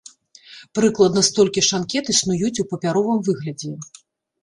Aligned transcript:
Прыкладна 0.79 1.23
столькі 1.27 1.65
ж 1.69 1.77
анкет 1.81 2.05
існуюць 2.17 2.57
у 2.67 2.69
папяровым 2.75 3.19
выглядзе. 3.33 3.73